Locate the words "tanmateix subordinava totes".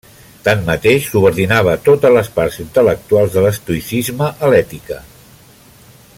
0.45-2.15